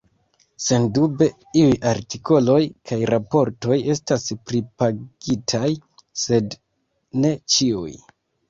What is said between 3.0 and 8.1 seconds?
raportoj estas pripagitaj, sed ne ĉiuj.